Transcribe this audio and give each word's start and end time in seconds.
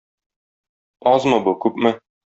Азмы 1.13 1.43
бу, 1.49 1.57
күпме? 1.67 1.97